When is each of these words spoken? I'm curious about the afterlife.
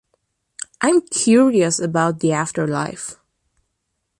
I'm 0.81 1.01
curious 1.01 1.77
about 1.77 2.21
the 2.21 2.31
afterlife. 2.33 3.17